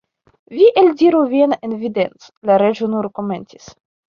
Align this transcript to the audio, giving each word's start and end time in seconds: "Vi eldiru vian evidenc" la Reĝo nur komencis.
"Vi 0.59 0.69
eldiru 0.81 1.19
vian 1.35 1.53
evidenc" 1.67 2.27
la 2.51 2.59
Reĝo 2.65 2.91
nur 2.95 3.13
komencis. 3.21 3.71